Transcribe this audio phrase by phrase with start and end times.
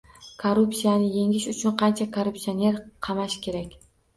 [0.43, 3.79] Korrupsiyani yengish uchun qancha korrupsionerni qamash kerak?